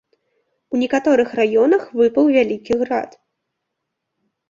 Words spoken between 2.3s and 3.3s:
вялікі град.